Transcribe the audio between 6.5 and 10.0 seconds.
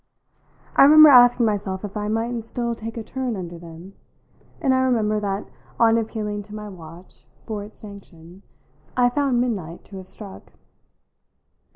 my watch for its sanction I found midnight to